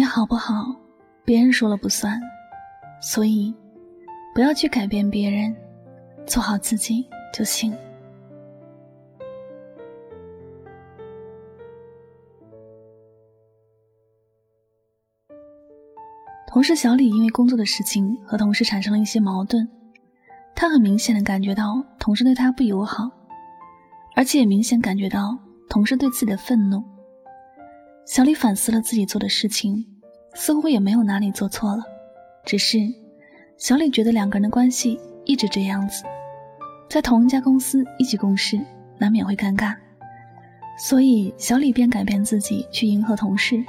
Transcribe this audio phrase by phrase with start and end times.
[0.00, 0.74] 你好不好，
[1.26, 2.18] 别人说了不算，
[3.02, 3.54] 所以
[4.34, 5.54] 不要去改变别人，
[6.26, 7.70] 做好自己就行。
[16.46, 19.68] 同事小李因为工作的事情和同事产生了一些矛盾，
[20.54, 23.10] 他很明显的感觉到同事对他不友好，
[24.16, 25.36] 而且也明显感觉到
[25.68, 26.82] 同事对自己的愤怒。
[28.06, 29.86] 小李反思了自己做的事情，
[30.34, 31.82] 似乎也没有哪里做错了，
[32.44, 32.78] 只是
[33.58, 36.04] 小李觉得两个人的关系一直这样子，
[36.88, 38.58] 在同一家公司一起共事，
[38.98, 39.74] 难免会尴尬，
[40.78, 43.62] 所以小李便改变自己去迎合同事，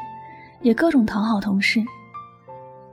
[0.61, 1.81] 也各种讨好同事。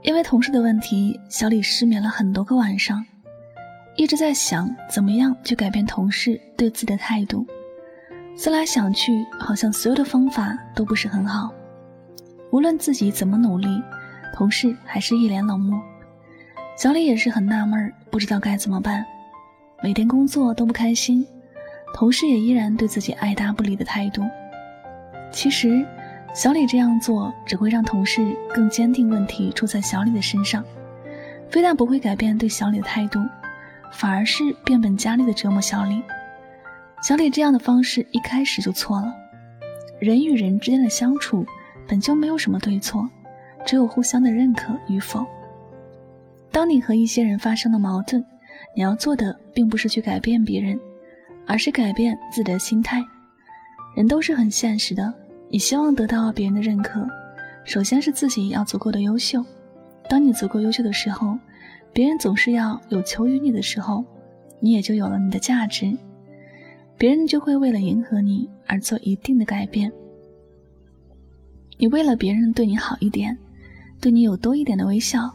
[0.01, 3.05] 因为同事的问题，小李失眠了很多个晚上，
[3.95, 7.45] 一直在想怎么样去改变同事对自己的态度。
[8.35, 11.51] 思来想去，好像所有的方法都不是很好。
[12.51, 13.67] 无论自己怎么努力，
[14.33, 15.79] 同事还是一脸冷漠。
[16.75, 19.05] 小李也是很纳闷，不知道该怎么办。
[19.83, 21.25] 每天工作都不开心，
[21.93, 24.23] 同事也依然对自己爱答不理的态度。
[25.31, 25.85] 其实，
[26.33, 30.63] 小李这样做只会让同事更坚定问题出在小李的身上，
[31.49, 33.19] 非但不会改变对小李的态度，
[33.91, 36.01] 反而是变本加厉的折磨小李。
[37.01, 39.13] 小李这样的方式一开始就错了。
[39.99, 41.45] 人与人之间的相处
[41.89, 43.09] 本就没有什么对错，
[43.65, 45.25] 只有互相的认可与否。
[46.51, 48.23] 当你和一些人发生了矛盾，
[48.75, 50.79] 你要做的并不是去改变别人，
[51.47, 53.03] 而是改变自己的心态。
[53.95, 55.11] 人都是很现实的，
[55.49, 57.07] 你希望得到别人的认可，
[57.63, 59.43] 首先是自己要足够的优秀。
[60.07, 61.37] 当你足够优秀的时候，
[61.91, 64.05] 别人总是要有求于你的时候，
[64.59, 65.91] 你也就有了你的价值。
[66.97, 69.91] 别人就会为了迎合你而做一定的改变。
[71.81, 73.35] 你为了别人对你好一点，
[74.01, 75.33] 对你有多一点的微笑，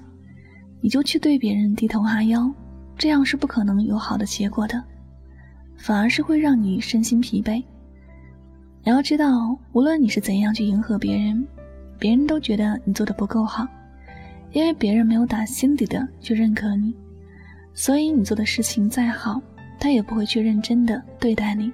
[0.82, 2.52] 你就去对别人低头哈腰，
[2.98, 4.84] 这样是不可能有好的结果的，
[5.74, 7.64] 反而是会让你身心疲惫。
[8.84, 11.46] 你要知道，无论你是怎样去迎合别人，
[11.98, 13.66] 别人都觉得你做的不够好，
[14.52, 16.94] 因为别人没有打心底的去认可你，
[17.72, 19.40] 所以你做的事情再好。
[19.80, 21.70] 他也不会去认真的对待你。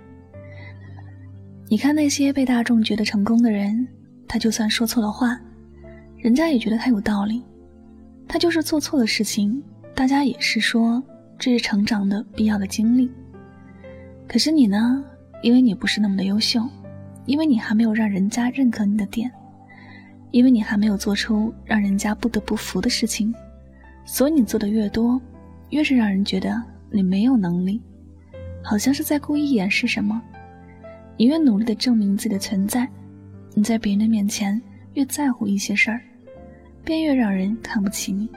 [1.69, 3.86] 你看那些被大众觉得成功的人，
[4.32, 5.36] 他就算说错了话，
[6.16, 7.42] 人家也觉得他有道理。
[8.28, 9.60] 他就是做错了事情，
[9.92, 11.02] 大家也是说
[11.36, 13.10] 这是成长的必要的经历。
[14.28, 15.04] 可是你呢？
[15.42, 16.64] 因为你不是那么的优秀，
[17.26, 19.28] 因为你还没有让人家认可你的点，
[20.30, 23.34] 因为你还没有做出让人家不得不服的事情，
[24.04, 25.20] 所以你做的越多，
[25.70, 27.82] 越是让人觉得你没有能力。
[28.62, 30.22] 好像是在故意掩饰什么。
[31.16, 32.88] 你越努力的证明自己的存在，
[33.54, 34.60] 你在别人的面前
[34.94, 36.00] 越在乎一些事儿，
[36.84, 38.28] 便越让人看不起你。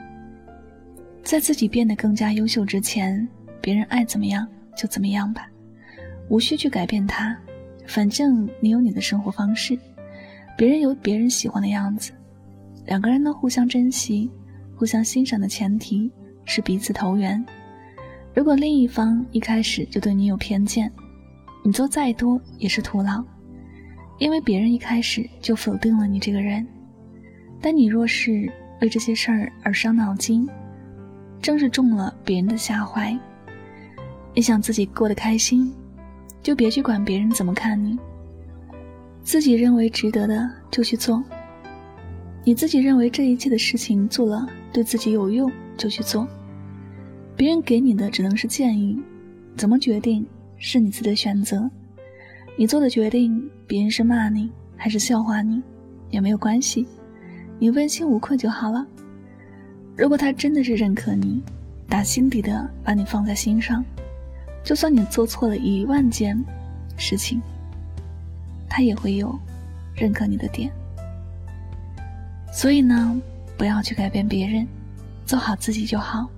[1.22, 3.26] 在自己变得更加优秀之前，
[3.60, 5.48] 别人爱怎么样就怎么样吧，
[6.28, 7.36] 无需去改变他。
[7.86, 9.78] 反正你有你的生活方式，
[10.56, 12.12] 别人有别人喜欢的样子。
[12.86, 14.30] 两个人能互相珍惜、
[14.76, 16.10] 互相欣赏的前提
[16.44, 17.42] 是彼此投缘。
[18.34, 20.90] 如果另一方一开始就对你有偏见，
[21.64, 23.24] 你做再多也是徒劳，
[24.18, 26.66] 因为别人一开始就否定了你这个人。
[27.60, 28.50] 但你若是
[28.80, 30.48] 为这些事儿而伤脑筋，
[31.40, 33.16] 正是中了别人的下怀。
[34.34, 35.72] 你想自己过得开心，
[36.42, 37.98] 就别去管别人怎么看你。
[39.22, 41.22] 自己认为值得的就去做，
[42.44, 46.28] 你自己认为这一切的事情做了对自己有用就去做。
[47.36, 49.00] 别人给你的只能是建议，
[49.56, 50.26] 怎么决定
[50.58, 51.70] 是你自己的选择。
[52.56, 55.60] 你做的决定，别人是骂你还是笑话你，
[56.10, 56.86] 也没有关系，
[57.58, 58.86] 你问心无愧就好了。
[59.96, 61.42] 如果他真的是认可你，
[61.88, 63.84] 打心底的把你放在心上，
[64.62, 66.40] 就算你做错了一万件
[66.96, 67.42] 事情，
[68.68, 69.36] 他也会有
[69.96, 70.70] 认可你的点。
[72.52, 73.20] 所以呢，
[73.58, 74.64] 不要去改变别人，
[75.26, 76.30] 做好自己就好。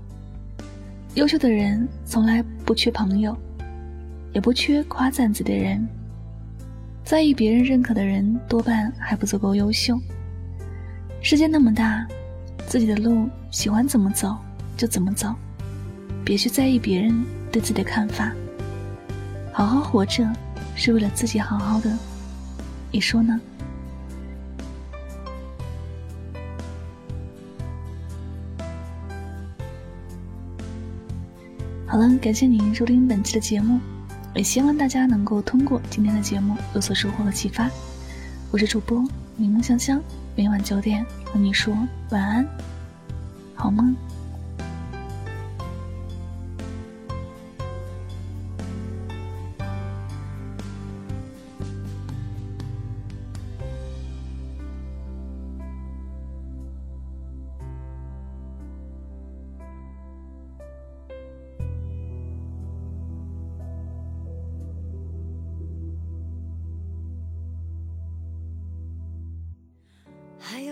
[1.14, 3.36] 优秀的人从来不缺朋友，
[4.32, 5.86] 也不缺夸赞自己的人。
[7.06, 9.96] 在意别人认可的人，多半还不足够优秀。
[11.22, 12.04] 世界那么大，
[12.66, 14.36] 自己的路喜欢怎么走
[14.76, 15.32] 就怎么走，
[16.24, 18.32] 别去在意别人对自己的看法。
[19.52, 20.28] 好好活着，
[20.74, 21.96] 是为了自己好好的，
[22.90, 23.40] 你说呢？
[31.86, 33.78] 好了，感谢您收听本期的节目，
[34.36, 37.70] 也希望大家能够通过今天的节目有所收获和启发。
[38.50, 39.02] 我是主播
[39.34, 40.00] 柠檬香香，
[40.36, 41.74] 每晚九点和你说
[42.10, 42.46] 晚安，
[43.54, 43.96] 好梦。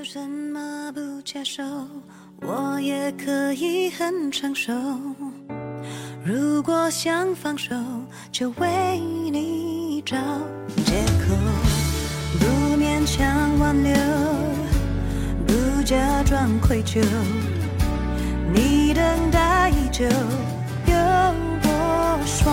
[0.05, 1.63] 什么不接受，
[2.43, 4.71] 我也可以很成熟。
[6.23, 7.75] 如果想放手，
[8.31, 9.01] 就为
[9.33, 10.15] 你找
[10.85, 11.35] 借口，
[12.39, 13.95] 不勉强挽留，
[15.47, 17.03] 不假装愧疚。
[18.53, 20.95] 你等待已久，由
[21.63, 22.53] 我说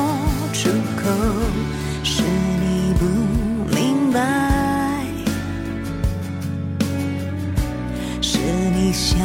[0.54, 1.10] 出口，
[2.02, 4.51] 是你不明白。
[8.92, 9.20] 想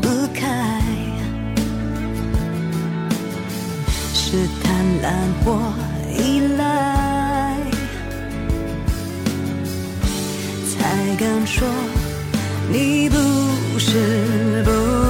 [0.00, 0.80] 不开，
[4.12, 5.06] 是贪婪
[5.44, 5.72] 或
[6.12, 7.56] 依赖，
[10.68, 11.68] 才敢说
[12.72, 13.16] 你不
[13.78, 15.05] 是不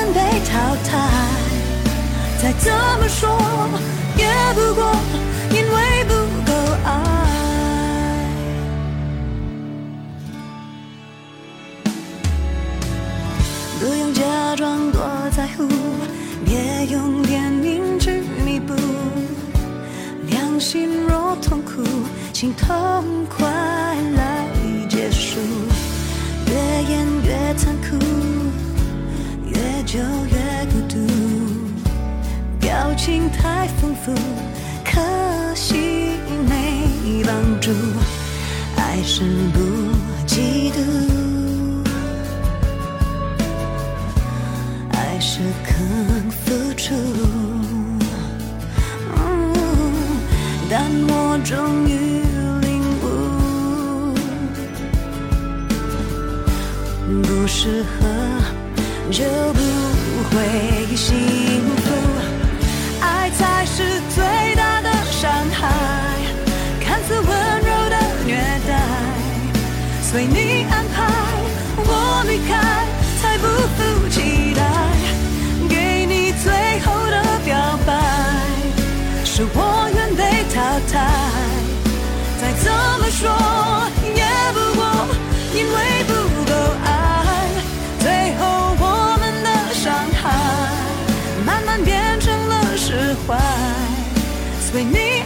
[0.00, 0.18] 我愿被
[0.48, 0.52] 淘
[0.82, 0.90] 汰。
[2.40, 3.28] 再怎么说，
[4.16, 4.96] 也不过
[5.50, 6.14] 因为不
[6.46, 6.52] 够
[6.84, 6.88] 爱。
[13.78, 15.02] 不用假装多
[15.36, 15.68] 在乎，
[16.46, 18.72] 别用怜悯去弥补。
[20.28, 21.82] 良心若痛苦，
[22.32, 23.39] 请痛苦
[33.78, 34.12] 丰富，
[34.84, 35.00] 可
[35.54, 36.16] 惜
[36.48, 37.70] 没帮助。
[38.76, 39.22] 爱是
[39.52, 39.58] 不
[40.26, 40.76] 嫉妒，
[44.92, 46.94] 爱是肯付出。
[50.72, 52.22] 但我终于
[52.60, 52.68] 领
[53.02, 53.04] 悟。
[57.22, 57.88] 不适合
[59.10, 59.58] 就不
[60.30, 60.36] 会
[60.94, 61.08] 幸
[94.80, 95.19] 随你